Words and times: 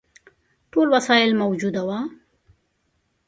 ټول 0.71 0.87
وسایل 0.95 1.31
موجود 1.41 1.75
وه. 1.87 1.99